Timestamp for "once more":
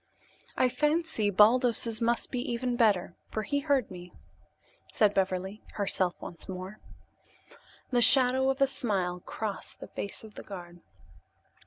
6.19-6.79